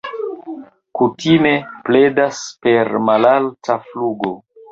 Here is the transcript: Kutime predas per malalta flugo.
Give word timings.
Kutime 1.01 1.51
predas 1.89 2.41
per 2.67 2.91
malalta 3.11 3.79
flugo. 3.91 4.35